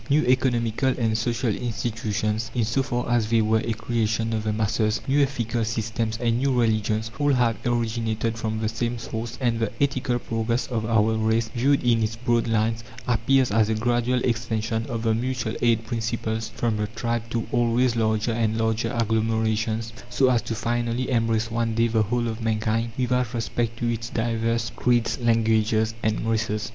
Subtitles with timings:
[0.09, 4.51] New economical and social institutions, in so far as they were a creation of the
[4.51, 9.59] masses, new ethical systems, and new religions, all have originated from the same source, and
[9.59, 14.19] the ethical progress of our race, viewed in its broad lines, appears as a gradual
[14.23, 19.93] extension of the mutual aid principles from the tribe to always larger and larger agglomerations,
[20.09, 24.09] so as to finally embrace one day the whole of mankind, without respect to its
[24.09, 26.69] divers creeds, languages, and races.